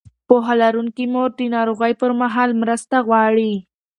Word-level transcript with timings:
پوهه 0.27 0.53
لرونکې 0.61 1.05
مور 1.13 1.29
د 1.39 1.41
ناروغۍ 1.55 1.93
پر 2.01 2.11
مهال 2.21 2.49
مرسته 2.61 2.95
غواړي. 3.07 3.53